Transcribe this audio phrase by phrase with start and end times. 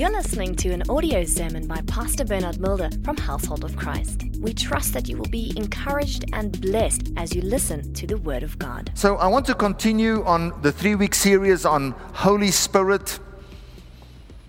[0.00, 4.22] You're listening to an audio sermon by Pastor Bernard Mulder from Household of Christ.
[4.38, 8.42] We trust that you will be encouraged and blessed as you listen to the Word
[8.42, 8.90] of God.
[8.94, 13.18] So, I want to continue on the three week series on Holy Spirit.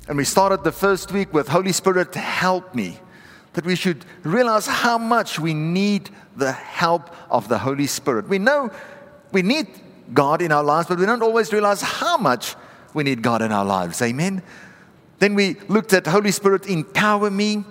[0.08, 2.97] And we started the first week with Holy Spirit, help me.
[3.52, 8.29] That we should realize how much we need the help of the Holy Spirit.
[8.29, 8.72] We know
[9.33, 9.68] we need
[10.13, 12.56] God in our lives, but we don't always realize how much
[12.94, 14.02] we need God in our lives.
[14.02, 14.44] Amen.
[15.22, 17.63] Then we looked at Holy Spirit, empower me,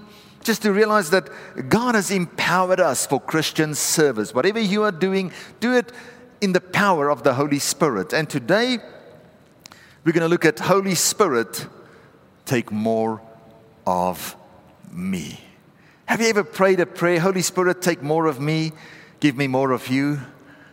[0.44, 1.28] just to realize that
[1.68, 4.32] God has empowered us for Christian service.
[4.32, 5.90] Whatever you are doing, do it
[6.40, 8.12] in the power of the Holy Spirit.
[8.12, 8.78] And today,
[10.04, 11.66] we're going to look at Holy Spirit,
[12.46, 13.20] take more
[13.84, 14.36] of
[14.92, 15.40] me.
[16.06, 18.70] Have you ever prayed a prayer, Holy Spirit, take more of me,
[19.18, 20.20] give me more of you?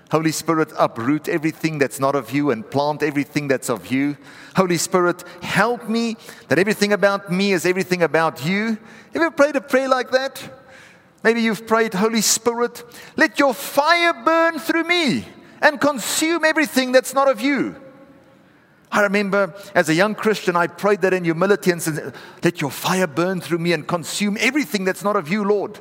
[0.10, 4.16] Holy Spirit, uproot everything that's not of you and plant everything that's of you.
[4.56, 6.16] Holy Spirit, help me
[6.48, 8.78] that everything about me is everything about you.
[9.14, 10.42] Have you prayed a prayer like that?
[11.24, 12.84] Maybe you've prayed, Holy Spirit,
[13.18, 15.26] let your fire burn through me
[15.62, 17.76] and consume everything that's not of you.
[18.90, 22.72] I remember as a young Christian, I prayed that in humility and said, Let your
[22.72, 25.80] fire burn through me and consume everything that's not of you, Lord.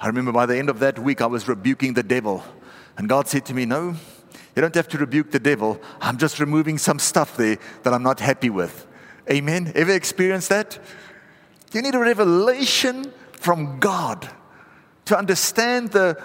[0.00, 2.44] I remember by the end of that week, I was rebuking the devil.
[2.96, 3.94] And God said to me, No,
[4.54, 5.80] you don't have to rebuke the devil.
[6.00, 8.86] I'm just removing some stuff there that I'm not happy with.
[9.30, 9.72] Amen.
[9.74, 10.78] Ever experienced that?
[11.72, 14.28] You need a revelation from God
[15.06, 16.20] to understand the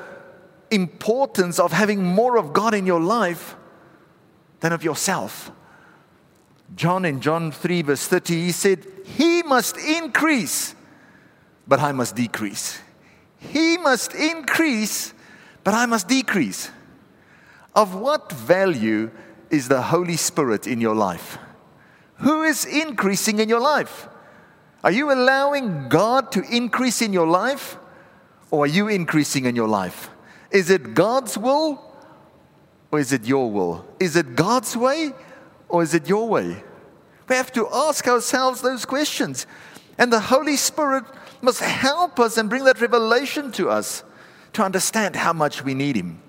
[0.70, 3.56] importance of having more of God in your life
[4.62, 5.52] than of yourself.
[6.76, 10.74] John in John 3, verse 30, he said, He must increase,
[11.68, 12.80] but I must decrease.
[13.38, 15.14] He must increase,
[15.64, 16.72] but I must decrease.
[17.76, 19.12] Of what value
[19.50, 21.38] is the Holy Spirit in your life?
[22.18, 24.08] Who is increasing in your life?
[24.84, 27.78] Are you allowing God to increase in your life?
[28.50, 30.10] Or are you increasing in your life?
[30.52, 31.82] Is it God's will
[32.92, 33.86] or is it your will?
[34.00, 35.14] Is it God's way
[35.70, 36.64] or is it your way?
[37.30, 39.48] We have to ask ourselves those questions.
[39.98, 41.06] And the Holy Spirit
[41.42, 44.04] must help us and bring that revelation to us
[44.54, 46.22] to understand how much we need Him.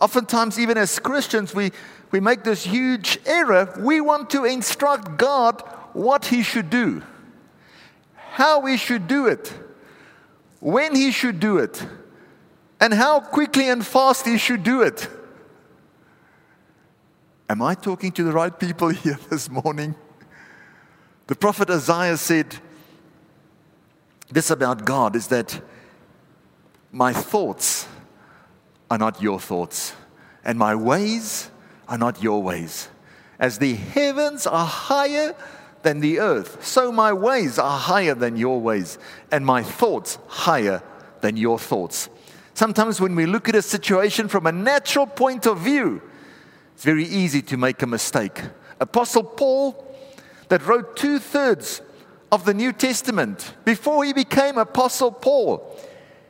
[0.00, 1.72] Oftentimes, even as Christians, we,
[2.10, 3.72] we make this huge error.
[3.78, 5.60] We want to instruct God
[5.92, 7.02] what He should do,
[8.14, 9.52] how He should do it,
[10.60, 11.86] when He should do it,
[12.80, 15.08] and how quickly and fast He should do it.
[17.48, 19.94] Am I talking to the right people here this morning?
[21.26, 22.56] The prophet Isaiah said
[24.30, 25.60] this about God is that
[26.94, 27.88] my thoughts
[28.88, 29.94] are not your thoughts,
[30.44, 31.50] and my ways
[31.88, 32.88] are not your ways.
[33.38, 35.34] As the heavens are higher
[35.82, 38.96] than the earth, so my ways are higher than your ways,
[39.32, 40.82] and my thoughts higher
[41.20, 42.08] than your thoughts.
[42.54, 46.00] Sometimes when we look at a situation from a natural point of view,
[46.74, 48.40] it's very easy to make a mistake.
[48.78, 49.84] Apostle Paul,
[50.48, 51.82] that wrote two thirds
[52.30, 55.76] of the New Testament, before he became Apostle Paul,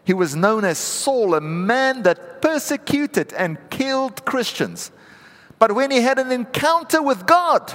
[0.05, 4.91] he was known as Saul, a man that persecuted and killed Christians.
[5.59, 7.73] But when he had an encounter with God,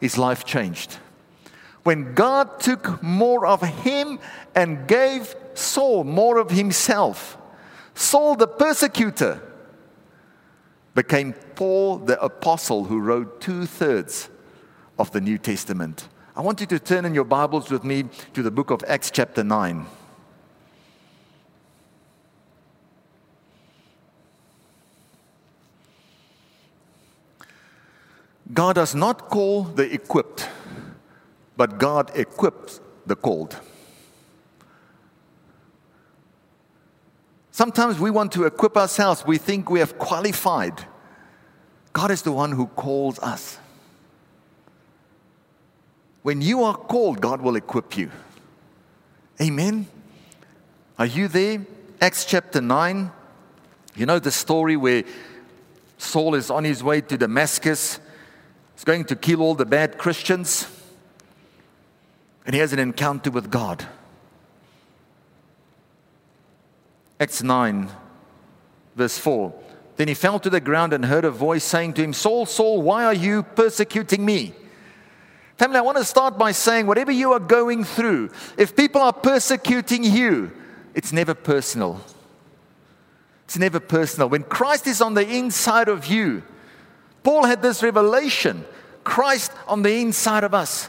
[0.00, 0.98] his life changed.
[1.82, 4.20] When God took more of him
[4.54, 7.36] and gave Saul more of himself,
[7.94, 9.42] Saul the persecutor
[10.94, 14.28] became Paul the apostle who wrote two thirds
[14.98, 16.08] of the New Testament.
[16.36, 18.04] I want you to turn in your Bibles with me
[18.34, 19.86] to the book of Acts, chapter 9.
[28.52, 30.48] God does not call the equipped,
[31.56, 33.58] but God equips the called.
[37.50, 39.26] Sometimes we want to equip ourselves.
[39.26, 40.84] We think we have qualified.
[41.92, 43.58] God is the one who calls us.
[46.22, 48.10] When you are called, God will equip you.
[49.40, 49.88] Amen.
[50.98, 51.66] Are you there?
[52.00, 53.10] Acts chapter 9.
[53.96, 55.02] You know the story where
[55.96, 57.98] Saul is on his way to Damascus.
[58.78, 60.68] He's going to kill all the bad Christians.
[62.46, 63.84] And he has an encounter with God.
[67.18, 67.88] Acts 9,
[68.94, 69.52] verse 4.
[69.96, 72.80] Then he fell to the ground and heard a voice saying to him, Saul, Saul,
[72.80, 74.54] why are you persecuting me?
[75.56, 79.12] Family, I want to start by saying whatever you are going through, if people are
[79.12, 80.52] persecuting you,
[80.94, 82.00] it's never personal.
[83.46, 84.28] It's never personal.
[84.28, 86.44] When Christ is on the inside of you,
[87.28, 88.64] Paul had this revelation
[89.04, 90.88] Christ on the inside of us.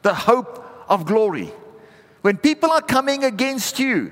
[0.00, 1.52] the hope of glory.
[2.22, 4.10] When people are coming against you,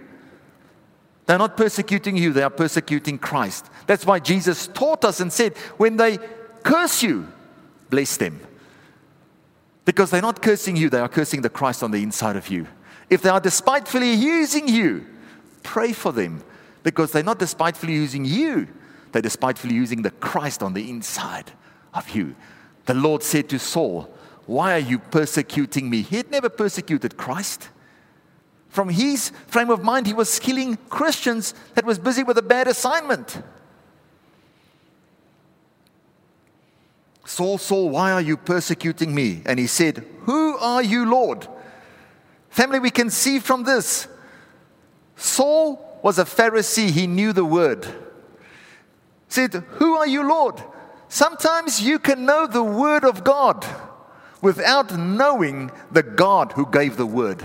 [1.25, 3.71] they're not persecuting you, they are persecuting Christ.
[3.87, 6.19] That's why Jesus taught us and said, when they
[6.65, 7.29] curse you,
[7.89, 8.41] bless them.
[9.87, 12.67] Because they're not cursing you, they are cursing the Christ on the inside of you.
[13.09, 15.07] If they are despitefully using you,
[15.63, 16.45] pray for them
[16.83, 18.69] because they're not despitefully using you,
[19.15, 21.53] they're despitefully using the Christ on the inside
[21.95, 22.35] of you.
[22.87, 24.13] The Lord said to Saul,
[24.47, 26.03] Why are you persecuting me?
[26.03, 27.69] He had never persecuted Christ.
[28.69, 32.67] From his frame of mind, he was killing Christians that was busy with a bad
[32.67, 33.41] assignment.
[37.25, 39.43] Saul, Saul, why are you persecuting me?
[39.47, 41.47] And he said, Who are you, Lord?
[42.51, 44.09] Family, we can see from this.
[45.15, 47.87] Saul was a Pharisee, he knew the word.
[49.35, 50.63] Said, Who are you, Lord?
[51.09, 53.67] Sometimes you can know the word of God
[54.41, 57.43] without knowing the God who gave the word.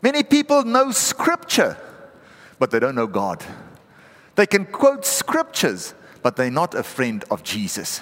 [0.00, 1.76] Many people know scripture,
[2.58, 3.44] but they don't know God.
[4.36, 8.00] They can quote scriptures, but they're not a friend of Jesus.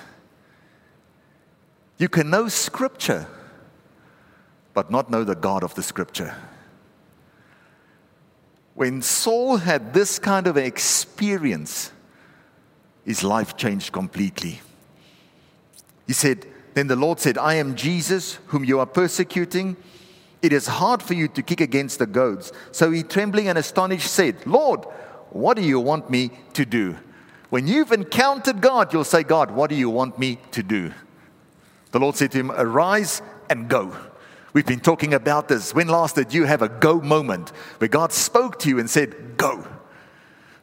[1.99, 3.26] You can know scripture,
[4.73, 6.32] but not know the God of the scripture.
[8.81, 11.93] When Saul had this kind of experience,
[13.05, 14.62] his life changed completely.
[16.06, 19.77] He said, Then the Lord said, I am Jesus, whom you are persecuting.
[20.41, 22.55] It is hard for you to kick against the goads.
[22.73, 24.87] So he, trembling and astonished, said, Lord,
[25.29, 26.97] what do you want me to do?
[27.50, 30.91] When you've encountered God, you'll say, God, what do you want me to do?
[31.91, 33.94] The Lord said to him, Arise and go.
[34.52, 35.75] We've been talking about this.
[35.75, 39.37] When last did you have a go moment where God spoke to you and said,
[39.37, 39.67] Go?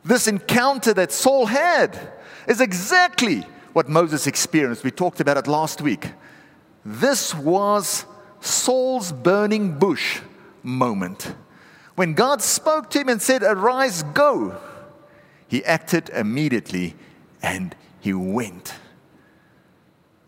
[0.04, 2.13] This encounter that Saul had
[2.48, 4.84] is exactly what Moses experienced.
[4.84, 6.12] We talked about it last week.
[6.86, 8.06] This was
[8.39, 10.22] Saul's burning bush
[10.63, 11.34] moment.
[11.95, 14.57] When God spoke to him and said, Arise, go,
[15.48, 16.95] he acted immediately
[17.42, 18.74] and he went.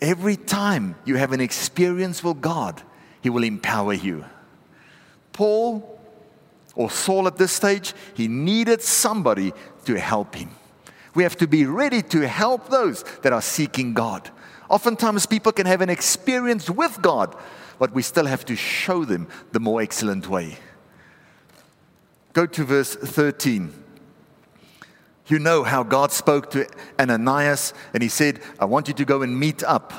[0.02, 2.82] Every time you have an experience with God,
[3.22, 4.26] he will empower you.
[5.34, 6.00] Paul
[6.76, 9.54] or Saul at this stage, he needed somebody
[9.86, 10.50] to help him.
[11.14, 14.30] We have to be ready to help those that are seeking God.
[14.70, 17.36] Oftentimes, people can have an experience with God,
[17.80, 20.58] but we still have to show them the more excellent way.
[22.34, 23.74] Go to verse 13.
[25.28, 26.68] You know how God spoke to
[27.00, 29.94] Ananias and he said, I want you to go and meet up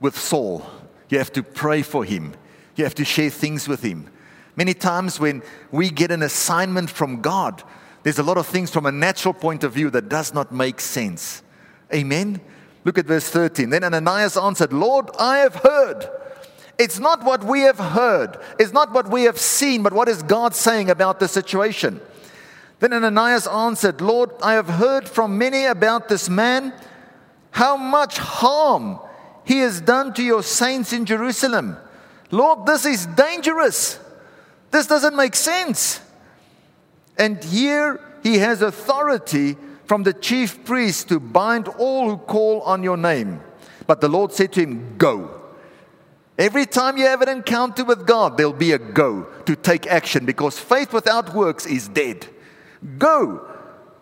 [0.00, 0.64] with Saul.
[1.10, 2.34] You have to pray for him,
[2.76, 4.08] you have to share things with him.
[4.56, 7.62] Many times when we get an assignment from God,
[8.02, 10.80] there's a lot of things from a natural point of view that does not make
[10.80, 11.42] sense.
[11.92, 12.40] Amen?
[12.84, 13.70] Look at verse 13.
[13.70, 16.08] Then Ananias answered, Lord, I have heard.
[16.78, 20.22] It's not what we have heard, it's not what we have seen, but what is
[20.22, 22.00] God saying about the situation?
[22.78, 26.72] Then Ananias answered, Lord, I have heard from many about this man,
[27.50, 28.98] how much harm
[29.50, 31.76] he has done to your saints in Jerusalem.
[32.30, 33.98] Lord, this is dangerous.
[34.70, 36.00] This doesn't make sense.
[37.18, 39.56] And here he has authority
[39.86, 43.40] from the chief priest to bind all who call on your name.
[43.88, 45.40] But the Lord said to him, Go.
[46.38, 50.26] Every time you have an encounter with God, there'll be a go to take action
[50.26, 52.28] because faith without works is dead.
[52.98, 53.44] Go,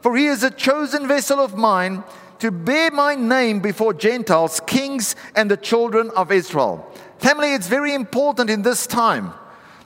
[0.03, 2.05] for he is a chosen vessel of mine
[2.39, 6.91] to bear my name before Gentiles, kings, and the children of Israel.
[7.19, 9.33] Family, it's very important in this time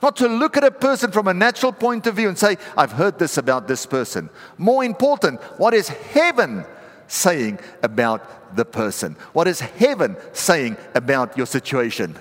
[0.03, 2.91] not to look at a person from a natural point of view and say, I've
[2.91, 4.29] heard this about this person.
[4.57, 6.65] More important, what is heaven
[7.07, 9.15] saying about the person?
[9.31, 12.17] What is heaven saying about your situation?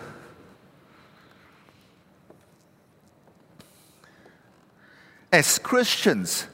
[5.32, 6.46] As Christians,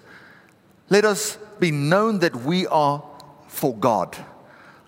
[0.88, 3.04] let us be known that we are
[3.58, 4.16] for God,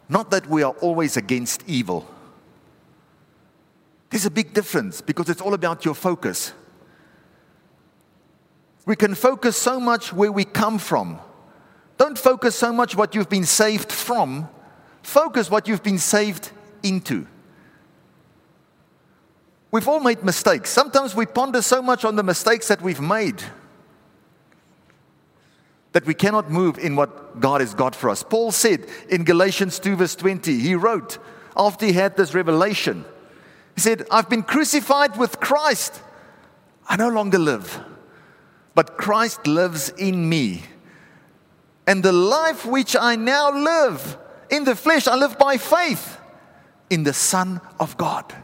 [0.09, 2.09] not that we are always against evil.
[4.09, 6.53] There's a big difference because it's all about your focus.
[8.87, 11.19] We can focus so much where we come from.
[11.99, 14.49] Don't focus so much what you've been saved from.
[15.03, 16.51] Focus what you've been saved
[16.83, 17.27] into.
[19.71, 20.71] We've all made mistakes.
[20.71, 23.43] Sometimes we ponder so much on the mistakes that we've made
[25.93, 28.23] that we cannot move in what God has got for us.
[28.23, 31.19] Paul said in Galatians 2, verse 20, he wrote,
[31.57, 33.05] after he had this revelation,
[33.75, 36.01] he said, I've been crucified with Christ.
[36.89, 37.81] I no longer live,
[38.75, 40.63] but Christ lives in me.
[41.87, 44.17] And the life which I now live
[44.49, 46.19] in the flesh, I live by faith.
[46.91, 48.35] in the Son of God.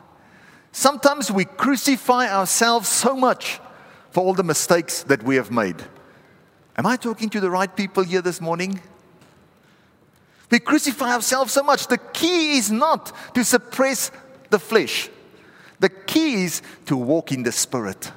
[0.72, 3.60] Sometimes we crucify ourselves so much
[4.10, 5.82] for all the mistakes that we have made.
[6.76, 8.80] Am I talking to the right people here this morning?
[10.50, 11.86] We crucify ourselves so much.
[11.88, 14.10] The key is not to suppress
[14.50, 15.08] the flesh,
[15.80, 18.12] the key is to walk in the Spirit.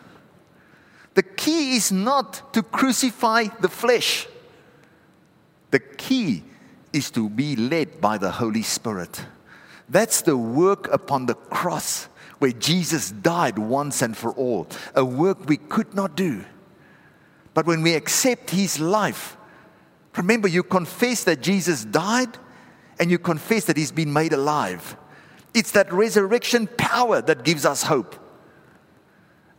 [1.16, 4.28] The key is not to crucify the flesh.
[5.72, 6.44] The key
[6.94, 9.26] is to be led by the Holy Spirit.
[9.90, 15.50] That's the work upon the cross where Jesus died once and for all, a work
[15.50, 16.46] we could not do.
[17.60, 19.36] But when we accept his life,
[20.16, 22.38] remember you confess that Jesus died
[22.98, 24.96] and you confess that he's been made alive.
[25.54, 28.16] It's that resurrection power that gives us hope.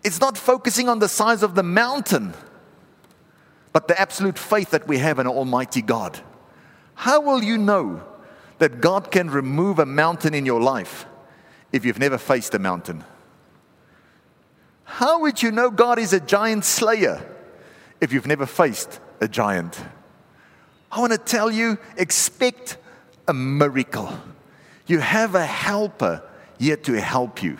[0.02, 2.32] It's not focusing on the size of the mountain,
[3.74, 6.18] but the absolute faith that we have in Almighty God.
[6.94, 8.02] How will you know
[8.60, 11.04] that God can remove a mountain in your life
[11.70, 13.04] if you've never faced a mountain?
[14.84, 17.29] How would you know God is a giant slayer
[18.00, 19.78] if you've never faced a giant?
[20.90, 22.76] I want to tell you expect
[23.28, 24.12] a miracle.
[24.86, 26.22] You have a helper
[26.58, 27.58] here to help you.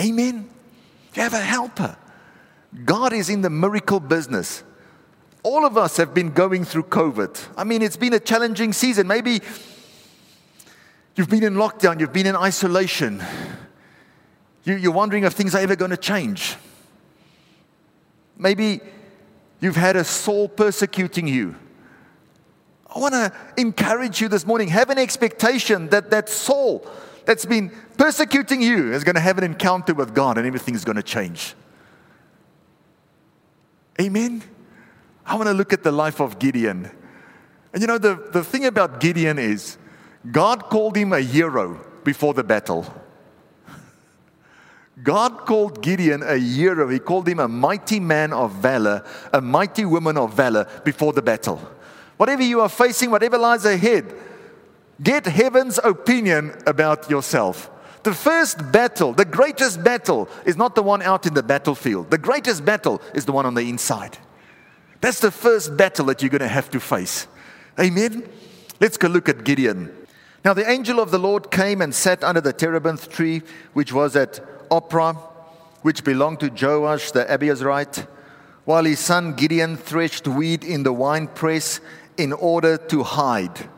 [0.00, 0.48] Amen.
[1.14, 1.96] You have a helper.
[2.84, 4.64] God is in the miracle business.
[5.44, 7.40] All of us have been going through COVID.
[7.56, 9.06] I mean, it's been a challenging season.
[9.06, 9.40] Maybe
[11.14, 13.22] you've been in lockdown, you've been in isolation.
[14.64, 16.56] You, are wondering if things are ever going to change.
[18.36, 18.80] Maybe
[19.64, 21.56] you've had a Saul persecuting you.
[22.94, 24.68] I want to encourage you this morning.
[24.68, 26.86] Have an expectation that that Saul
[27.24, 30.96] that's been persecuting you is going to have an encounter with God and everything's going
[30.96, 31.54] to change.
[34.00, 34.42] Amen.
[35.24, 36.90] I want to look at the life of Gideon.
[37.72, 39.78] And you know, the, the thing about Gideon is
[40.30, 42.86] God called him a hero before the battle.
[45.02, 46.88] God called Gideon a hero.
[46.88, 51.22] He called him a mighty man of valor, a mighty woman of valor before the
[51.22, 51.60] battle.
[52.16, 54.14] Whatever you are facing, whatever lies ahead,
[55.02, 57.70] get heaven's opinion about yourself.
[58.04, 62.10] The first battle, the greatest battle, is not the one out in the battlefield.
[62.10, 64.18] The greatest battle is the one on the inside.
[65.00, 67.26] That's the first battle that you're going to have to face.
[67.80, 68.28] Amen?
[68.80, 69.92] Let's go look at Gideon.
[70.44, 74.14] Now, the angel of the Lord came and sat under the terebinth tree, which was
[74.14, 74.40] at
[74.80, 75.16] Ophrah,
[75.82, 78.06] which belonged to Joash the Abiezrite,
[78.64, 81.80] while his son Gideon threshed wheat in the winepress
[82.16, 83.68] in order to hide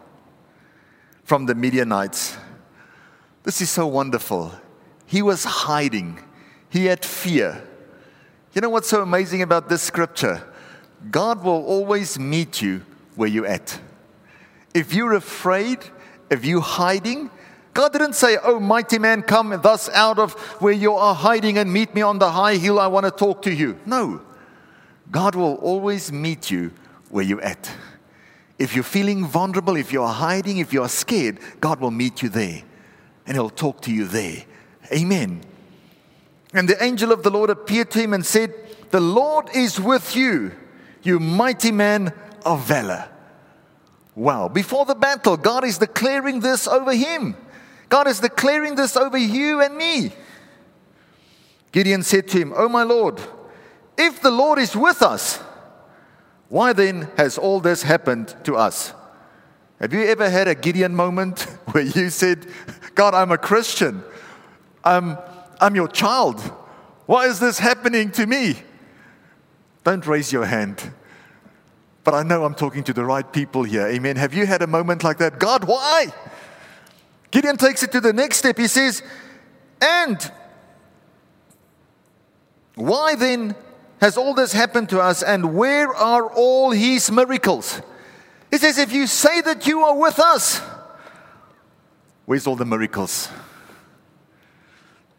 [1.24, 2.36] from the Midianites.
[3.42, 4.52] This is so wonderful.
[5.06, 6.20] He was hiding,
[6.70, 7.62] he had fear.
[8.52, 10.42] You know what's so amazing about this scripture?
[11.10, 12.82] God will always meet you
[13.14, 13.78] where you're at.
[14.72, 15.78] If you're afraid,
[16.30, 17.30] if you're hiding,
[17.76, 21.70] God didn't say, Oh, mighty man, come thus out of where you are hiding and
[21.70, 22.80] meet me on the high hill.
[22.80, 23.78] I want to talk to you.
[23.84, 24.22] No.
[25.10, 26.72] God will always meet you
[27.10, 27.70] where you're at.
[28.58, 32.62] If you're feeling vulnerable, if you're hiding, if you're scared, God will meet you there
[33.26, 34.44] and He'll talk to you there.
[34.90, 35.42] Amen.
[36.54, 38.54] And the angel of the Lord appeared to him and said,
[38.90, 40.52] The Lord is with you,
[41.02, 42.14] you mighty man
[42.46, 43.06] of valor.
[44.14, 44.48] Wow.
[44.48, 47.36] Before the battle, God is declaring this over him.
[47.88, 50.12] God is declaring this over you and me.
[51.72, 53.20] Gideon said to him, Oh, my Lord,
[53.96, 55.38] if the Lord is with us,
[56.48, 58.92] why then has all this happened to us?
[59.80, 61.40] Have you ever had a Gideon moment
[61.72, 62.46] where you said,
[62.94, 64.02] God, I'm a Christian.
[64.84, 65.18] I'm,
[65.60, 66.40] I'm your child.
[67.06, 68.56] Why is this happening to me?
[69.84, 70.92] Don't raise your hand.
[72.04, 73.86] But I know I'm talking to the right people here.
[73.86, 74.16] Amen.
[74.16, 75.38] Have you had a moment like that?
[75.38, 76.12] God, why?
[77.36, 78.56] Gideon takes it to the next step.
[78.56, 79.02] He says,
[79.82, 80.32] And
[82.76, 83.54] why then
[84.00, 87.82] has all this happened to us, and where are all his miracles?
[88.50, 90.62] He says, If you say that you are with us,
[92.24, 93.28] where's all the miracles?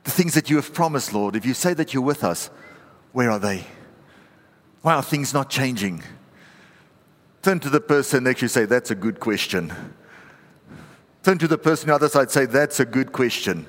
[0.03, 2.49] The things that you have promised, Lord, if you say that you're with us,
[3.11, 3.63] where are they?
[4.81, 6.01] Why are things not changing?
[7.43, 9.71] Turn to the person next to you say, That's a good question.
[11.27, 13.65] Turn to the person on the other side say, That's a good question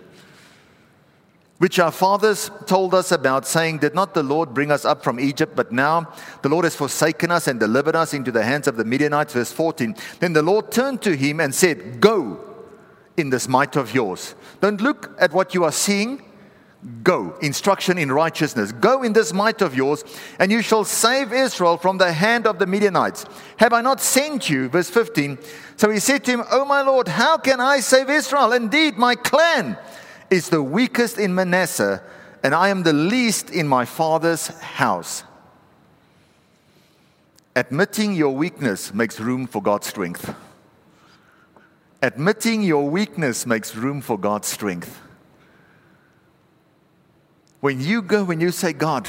[1.59, 5.19] which our fathers told us about, saying, Did not the Lord bring us up from
[5.19, 5.57] Egypt?
[5.57, 6.09] But now
[6.43, 9.33] the Lord has forsaken us and delivered us into the hands of the Midianites.
[9.33, 9.97] Verse 14.
[10.21, 12.39] Then the Lord turned to him and said, Go
[13.17, 14.37] in this might of yours.
[14.61, 16.23] Don't look at what you are seeing.
[17.03, 18.71] Go, instruction in righteousness.
[18.71, 20.05] Go in this might of yours,
[20.39, 23.25] and you shall save Israel from the hand of the Midianites.
[23.57, 24.69] Have I not sent you?
[24.69, 25.39] Verse 15.
[25.77, 28.53] So he said to him, Oh, my Lord, how can I save Israel?
[28.53, 29.77] Indeed, my clan
[30.31, 32.01] is the weakest in Manasseh,
[32.45, 35.25] and I am the least in my father's house.
[37.57, 40.33] Admitting your weakness makes room for God's strength.
[42.03, 45.01] Admitting your weakness makes room for God's strength.
[47.61, 49.09] When you go and you say, God,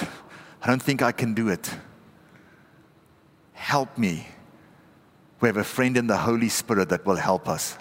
[0.61, 1.69] I don't think I can do it,
[3.53, 4.27] help me.
[5.39, 7.77] We have a friend in the Holy Spirit that will help us.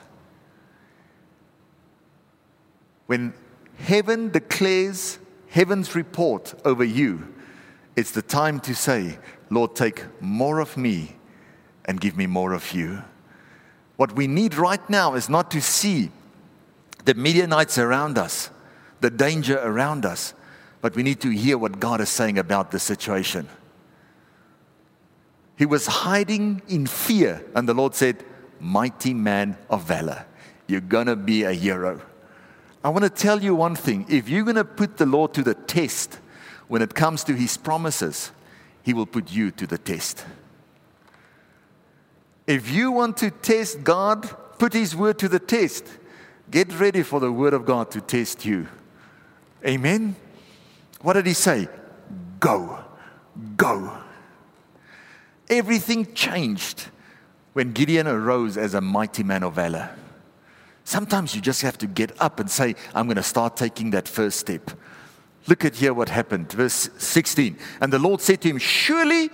[3.06, 3.32] When
[3.78, 7.34] heaven declares heaven's report over you,
[7.96, 9.18] it's the time to say,
[9.50, 11.16] Lord, take more of me
[11.86, 13.02] and give me more of you.
[13.96, 16.10] What we need right now is not to see
[17.06, 18.50] the Midianites around us,
[19.00, 20.34] the danger around us,
[20.80, 23.48] but we need to hear what God is saying about the situation.
[25.56, 28.24] He was hiding in fear, and the Lord said,
[28.60, 30.26] Mighty man of valor,
[30.66, 32.00] you're gonna be a hero.
[32.82, 35.54] I want to tell you one thing if you're gonna put the Lord to the
[35.54, 36.18] test
[36.68, 38.30] when it comes to his promises,
[38.82, 40.24] he will put you to the test.
[42.46, 45.84] If you want to test God, put his word to the test.
[46.50, 48.68] Get ready for the word of God to test you.
[49.66, 50.16] Amen.
[51.02, 51.68] What did he say?
[52.40, 52.78] Go,
[53.56, 53.98] go.
[55.48, 56.86] Everything changed
[57.52, 59.90] when Gideon arose as a mighty man of valor.
[60.84, 64.08] Sometimes you just have to get up and say, I'm going to start taking that
[64.08, 64.70] first step.
[65.46, 66.52] Look at here what happened.
[66.52, 67.58] Verse 16.
[67.80, 69.30] And the Lord said to him, Surely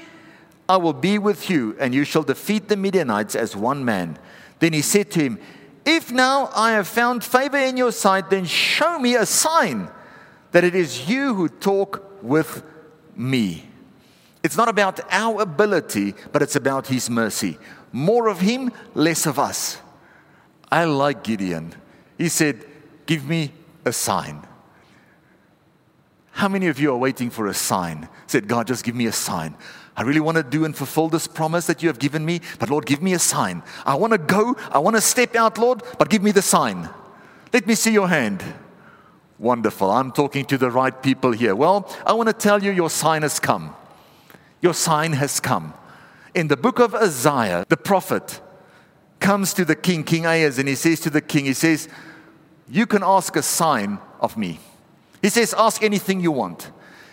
[0.69, 4.19] I will be with you, and you shall defeat the Midianites as one man.
[4.59, 5.39] Then he said to him,
[5.85, 9.89] If now I have found favor in your sight, then show me a sign
[10.55, 12.63] that it is you who talk with
[13.17, 13.69] me.
[14.45, 17.59] It's not about our ability, but it's about His mercy.
[17.91, 19.79] More of Him, less of us.
[20.71, 21.75] I like Gideon.
[22.17, 22.65] He said,
[23.05, 23.51] Give me
[23.85, 24.47] a sign.
[26.31, 28.09] How many of you are waiting for a sign?
[28.29, 29.57] Said, God, just give me a sign.
[29.97, 32.71] I really want to do and fulfill this promise that you have given me, but
[32.71, 33.65] Lord, give me a sign.
[33.85, 36.89] I want to go, I want to step out, Lord, but give me the sign.
[37.53, 38.45] Let me see your hand.
[39.39, 39.91] Wonderful.
[39.91, 41.55] I'm talking to the right people here.
[41.55, 43.75] Well, I want to tell you your sign has come.
[44.61, 45.75] Your sign has come.
[46.35, 48.41] In the book of Isaiah, the prophet
[49.21, 51.89] comes to the king, King Ahaz, and he says to the king, He says,
[52.69, 54.61] You can ask a sign of me.
[55.21, 56.71] He says, Ask anything you want.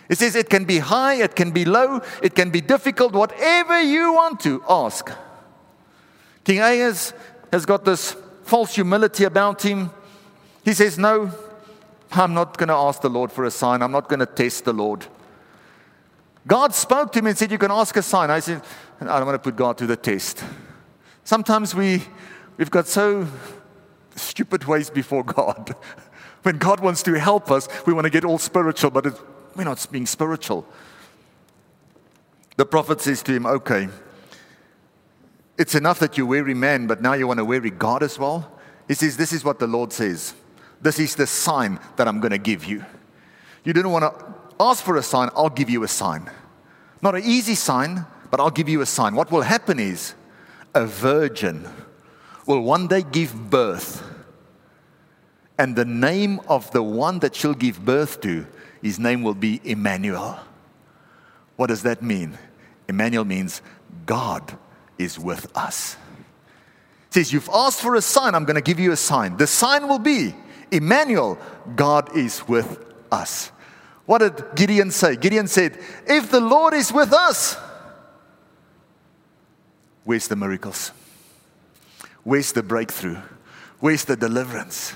[0.08, 3.80] He says, It can be high, it can be low, it can be difficult, whatever
[3.80, 5.10] you want to ask.
[6.44, 7.14] King Ahaz
[7.52, 9.90] has got this false humility about him.
[10.64, 11.32] He says, No,
[12.14, 13.82] I'm not going to ask the Lord for a sign.
[13.82, 15.06] I'm not going to test the Lord.
[16.46, 18.30] God spoke to me and said, You can ask a sign.
[18.30, 18.62] I said,
[19.00, 20.44] I don't want to put God to the test.
[21.24, 22.02] Sometimes we,
[22.56, 23.26] we've got so
[24.16, 25.74] stupid ways before God.
[26.42, 29.06] When God wants to help us, we want to get all spiritual, but
[29.54, 30.66] we're not being spiritual.
[32.56, 33.88] The prophet says to him, Okay,
[35.56, 38.50] it's enough that you weary man, but now you want to weary God as well?
[38.88, 40.34] He says, This is what the Lord says.
[40.82, 42.84] This is the sign that I'm going to give you.
[43.64, 46.28] You didn't want to ask for a sign, I'll give you a sign.
[47.00, 49.14] Not an easy sign, but I'll give you a sign.
[49.14, 50.14] What will happen is
[50.74, 51.68] a virgin
[52.46, 54.02] will one day give birth,
[55.58, 58.46] and the name of the one that she'll give birth to,
[58.82, 60.40] his name will be Emmanuel.
[61.56, 62.36] What does that mean?
[62.88, 63.62] Emmanuel means
[64.06, 64.58] God
[64.98, 65.96] is with us.
[67.08, 69.36] It says, You've asked for a sign, I'm going to give you a sign.
[69.36, 70.34] The sign will be
[70.72, 71.38] Emmanuel,
[71.76, 73.52] God is with us.
[74.06, 75.16] What did Gideon say?
[75.16, 77.56] Gideon said, If the Lord is with us,
[80.04, 80.90] where's the miracles?
[82.24, 83.18] Where's the breakthrough?
[83.80, 84.94] Where's the deliverance?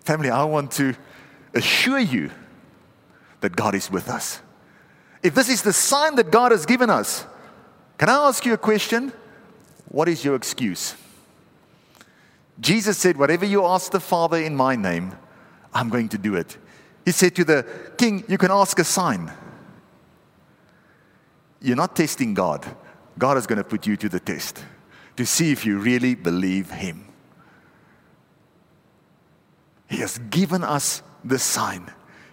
[0.00, 0.94] Family, I want to
[1.54, 2.30] assure you
[3.40, 4.40] that God is with us.
[5.22, 7.26] If this is the sign that God has given us,
[7.98, 9.12] can I ask you a question?
[9.88, 10.94] What is your excuse?
[12.60, 15.12] Jesus said, Whatever you ask the Father in my name,
[15.72, 16.58] I'm going to do it.
[17.04, 19.32] He said to the king, You can ask a sign.
[21.62, 22.64] You're not testing God.
[23.18, 24.64] God is going to put you to the test
[25.16, 27.06] to see if you really believe Him.
[29.88, 31.90] He has given us the sign.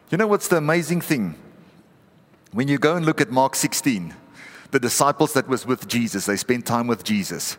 [0.10, 1.36] You know what's the amazing thing?
[2.52, 4.14] When you go and look at Mark 16,
[4.72, 7.58] the disciples that was with Jesus, they spent time with Jesus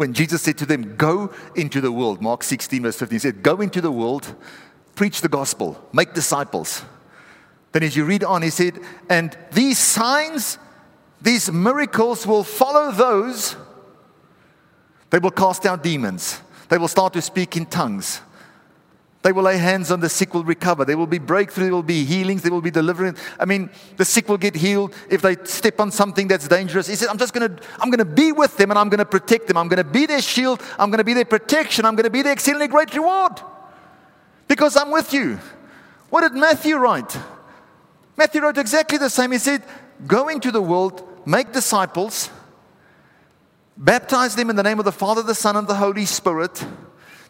[0.00, 3.42] when Jesus said to them, Go into the world, Mark 16, verse 15, he said,
[3.42, 4.34] Go into the world,
[4.94, 6.82] preach the gospel, make disciples.
[7.72, 10.56] Then, as you read on, he said, And these signs,
[11.20, 13.56] these miracles will follow those.
[15.10, 16.40] They will cast out demons.
[16.70, 18.22] They will start to speak in tongues.
[19.22, 20.86] They will lay hands on the sick, will recover.
[20.86, 23.20] There will be breakthrough, there will be healings, there will be deliverance.
[23.38, 26.86] I mean, the sick will get healed if they step on something that's dangerous.
[26.86, 29.58] He said, I'm just to, I'm to be with them and I'm to protect them.
[29.58, 30.62] I'm to be their shield.
[30.78, 31.84] I'm to be their protection.
[31.84, 33.32] I'm to be their exceedingly great reward
[34.48, 35.38] because I'm with you.
[36.08, 37.16] What did Matthew write?
[38.16, 39.32] Matthew wrote exactly the same.
[39.32, 39.62] He said,
[40.06, 42.30] Go into the world, make disciples,
[43.76, 46.64] baptize them in the name of the Father, the Son, and the Holy Spirit,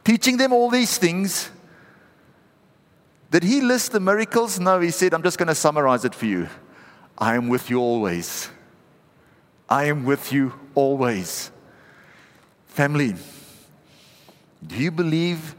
[0.05, 1.51] teaching them all these things
[3.31, 4.59] did he list the miracles?
[4.59, 6.49] No, he said, I'm just going to summarize it for you.
[7.17, 8.49] I am with you always.
[9.69, 11.51] I am with you always.
[12.67, 13.15] Family,
[14.67, 15.55] do you believe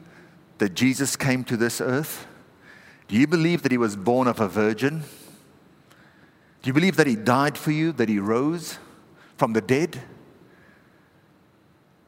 [0.58, 2.28] that Jesus came to this earth?
[3.08, 5.04] Do you believe that he was born of a virgin?
[6.62, 8.78] Do you believe that he died for you, that he rose
[9.38, 10.02] from the dead?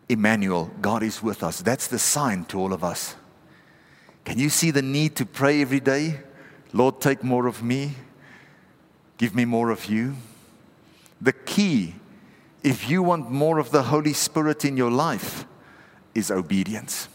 [0.09, 1.61] Emmanuel, God is with us.
[1.61, 3.15] That's the sign to all of us.
[4.25, 6.21] Can you see the need to pray every day?
[6.71, 7.95] Lord, take more of me.
[9.17, 10.15] Give me more of you.
[11.21, 11.95] The key,
[12.63, 15.45] if you want more of the Holy Spirit in your life,
[16.15, 17.07] is obedience.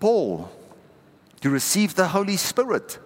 [0.00, 0.50] Paul,
[1.40, 2.98] to receive the Holy Spirit,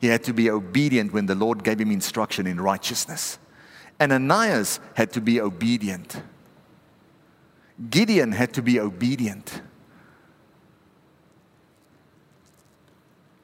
[0.00, 3.38] he had to be obedient when the Lord gave him instruction in righteousness.
[4.00, 6.22] Ananias had to be obedient.
[7.90, 9.62] Gideon had to be obedient.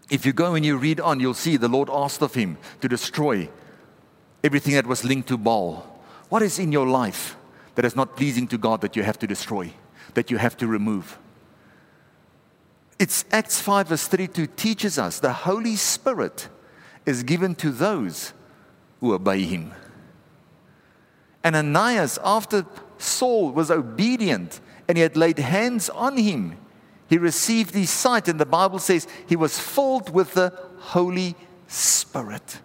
[0.09, 2.89] If you go and you read on, you'll see the Lord asked of him to
[2.89, 3.49] destroy
[4.45, 6.01] everything that was linked to Baal.
[6.29, 7.37] What is in your life
[7.75, 9.73] that is not pleasing to God that you have to destroy,
[10.15, 11.19] that you have to remove?
[12.99, 16.49] It's Acts 5, verse 32 teaches us the Holy Spirit
[17.05, 18.33] is given to those
[19.01, 19.73] who obey him.
[21.45, 22.65] And Ananias, after
[22.99, 26.57] Saul was obedient and he had laid hands on him,
[27.09, 31.37] he received his sight, and the Bible says he was filled with the Holy
[31.69, 32.61] Spirit.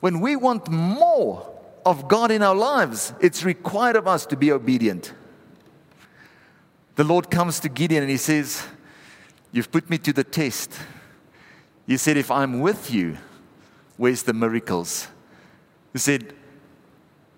[0.00, 1.46] When we want more
[1.84, 5.12] of God in our lives, it's required of us to be obedient.
[6.96, 8.66] The Lord comes to Gideon and he says,
[9.52, 10.72] You've put me to the test.
[11.86, 13.16] You said, If I'm with you,
[13.96, 15.08] where's the miracles?
[15.92, 16.34] He said,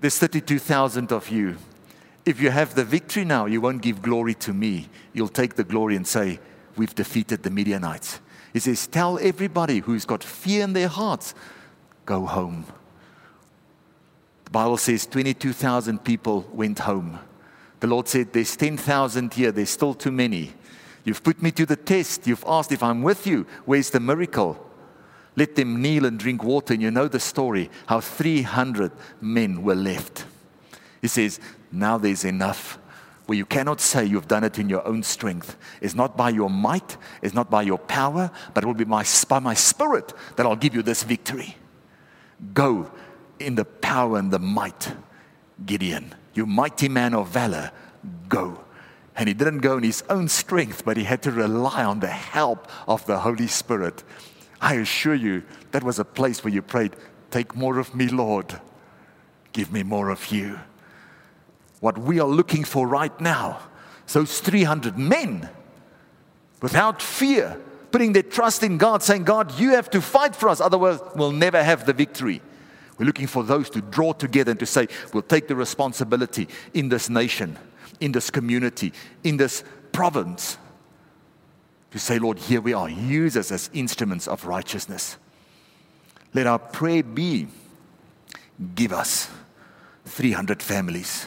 [0.01, 1.57] There's 32,000 of you.
[2.25, 4.89] If you have the victory now, you won't give glory to me.
[5.13, 6.39] You'll take the glory and say,
[6.77, 8.21] We've defeated the Midianites.
[8.53, 11.35] He says, Tell everybody who's got fear in their hearts,
[12.07, 12.67] go home.
[14.45, 17.19] The Bible says 22,000 people went home.
[17.81, 20.53] The Lord said, There's 10,000 here, there's still too many.
[21.05, 22.27] You've put me to the test.
[22.27, 23.47] You've asked if I'm with you.
[23.65, 24.65] Where's the miracle?
[25.35, 26.75] Let them kneel and drink water.
[26.75, 30.27] And you know the story how 300 men were left.
[31.01, 31.41] He says,
[31.73, 32.79] now there's enough
[33.27, 35.57] where you cannot say you've done it in your own strength.
[35.81, 39.05] It's not by your might, it's not by your power, but it will be my,
[39.29, 41.57] by my spirit that I'll give you this victory.
[42.53, 42.91] Go
[43.39, 44.93] in the power and the might,
[45.65, 47.71] Gideon, you mighty man of valor,
[48.29, 48.65] go.
[49.15, 52.09] And he didn't go in his own strength, but he had to rely on the
[52.09, 54.03] help of the Holy Spirit.
[54.61, 56.97] I assure you, that was a place where you prayed,
[57.31, 58.61] Take more of me, Lord.
[59.53, 60.59] Give me more of you
[61.83, 63.59] what we are looking for right now.
[64.13, 65.51] Those 300 men,
[66.61, 70.61] without fear, putting their trust in God, saying, God, you have to fight for us,
[70.61, 72.41] otherwise, we'll never have the victory.
[72.99, 76.89] We're looking for those to draw together and to say, we'll take the responsibility in
[76.89, 77.59] this nation,
[77.99, 78.93] in this community,
[79.25, 80.59] in this province.
[81.91, 82.89] To say, Lord, here we are.
[82.89, 85.17] Use us as instruments of righteousness.
[86.33, 87.49] Let our prayer be
[88.77, 89.29] give us
[90.05, 91.27] 300 families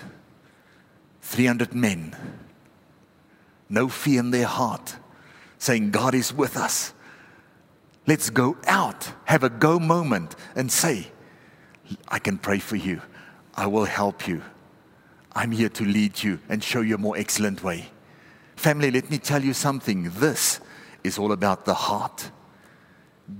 [1.25, 2.15] 300 men,
[3.67, 4.95] no fear in their heart,
[5.57, 6.93] saying, God is with us.
[8.05, 11.07] Let's go out, have a go moment, and say,
[12.07, 13.01] I can pray for you.
[13.55, 14.43] I will help you.
[15.33, 17.89] I'm here to lead you and show you a more excellent way.
[18.55, 20.11] Family, let me tell you something.
[20.11, 20.59] This
[21.03, 22.29] is all about the heart.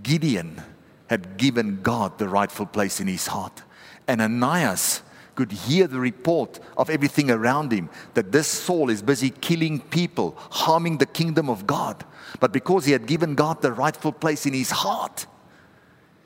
[0.02, 0.62] Gideon
[1.08, 3.62] had given God the rightful place in his heart.
[4.08, 5.04] And Ananias
[5.36, 10.38] could hear the report of everything around him that this Saul is busy killing people,
[10.50, 12.04] harming the kingdom of God.
[12.39, 15.28] But because he had given God the rightful place in his heart,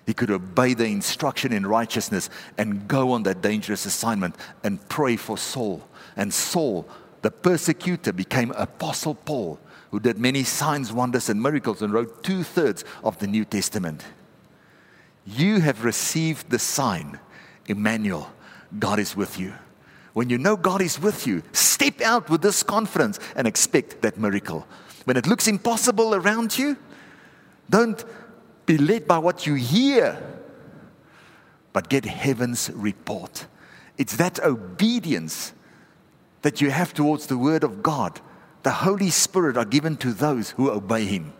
[0.05, 5.15] he could obey the instruction in righteousness and go on that dangerous assignment and pray
[5.15, 5.87] for Saul.
[6.15, 6.87] And Saul,
[7.21, 9.59] the persecutor, became Apostle Paul,
[9.91, 14.03] who did many signs, wonders, and miracles and wrote two thirds of the New Testament.
[15.25, 17.19] you have received the sign
[17.67, 18.31] Emmanuel,
[18.77, 19.53] God is with you.
[20.13, 24.17] When you know God is with you, step out with this confidence and expect that
[24.17, 24.67] miracle.
[25.05, 26.77] When it looks impossible around you,
[27.69, 28.03] don't
[28.65, 30.21] be led by what you hear,
[31.73, 33.47] but get heaven's report.
[33.97, 35.53] It's that obedience
[36.41, 38.19] that you have towards the Word of God.
[38.63, 41.33] The Holy Spirit are given to those who obey Him.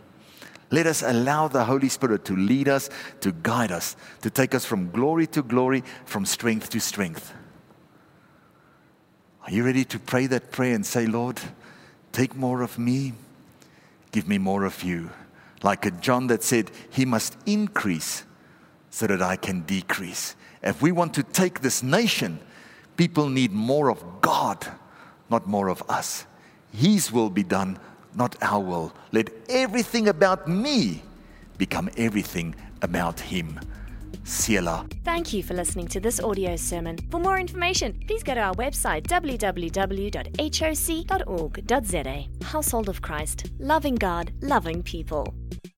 [0.71, 2.89] Let us allow the Holy Spirit to lead us,
[3.21, 7.33] to guide us, to take us from glory to glory, from strength to strength.
[9.45, 11.39] Are you ready to pray that prayer and say, Lord,
[12.11, 13.13] take more of me,
[14.11, 15.09] give me more of you?
[15.63, 18.23] Like a John that said, He must increase
[18.91, 20.35] so that I can decrease.
[20.61, 22.39] If we want to take this nation,
[22.95, 24.67] people need more of God,
[25.29, 26.25] not more of us.
[26.71, 27.79] His will be done
[28.15, 28.93] not our will.
[29.11, 31.01] Let everything about me
[31.57, 33.59] become everything about Him.
[34.23, 34.85] Selah.
[35.03, 36.97] Thank you for listening to this audio sermon.
[37.09, 40.05] For more information, please go to our website www.hoc.org.za.
[42.45, 45.33] Household of Christ, loving God, loving people.